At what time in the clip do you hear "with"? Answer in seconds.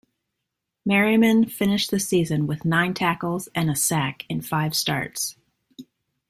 2.47-2.65